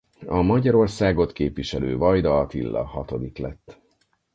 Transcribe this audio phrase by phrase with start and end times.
[0.25, 3.77] A Magyarországot képviselő Vajda Attila hatodik lett.